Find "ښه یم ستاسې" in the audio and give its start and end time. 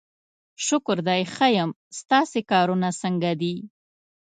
1.33-2.39